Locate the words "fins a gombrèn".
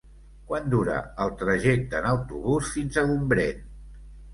2.79-3.67